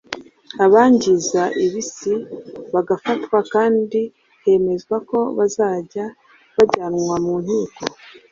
abangiza 0.65 1.41
ibisi 1.65 2.13
bagafatwa 2.73 3.37
kandi 3.53 4.01
hemezwa 4.43 4.95
ko 5.09 5.19
bazajya 5.37 6.05
bajyanwa 6.57 7.15
mu 7.25 7.35
nkiko 7.43 7.83